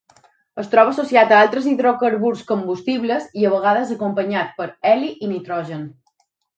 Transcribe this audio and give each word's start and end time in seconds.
Es 0.61 0.69
troba 0.69 0.93
associat 0.95 1.33
a 1.35 1.41
altres 1.47 1.67
hidrocarburs 1.73 2.43
combustibles 2.53 3.31
i 3.43 3.47
a 3.49 3.55
vegades 3.55 3.95
acompanyat 4.01 4.59
per 4.61 4.71
heli 4.93 5.17
i 5.25 5.35
nitrogen. 5.37 5.91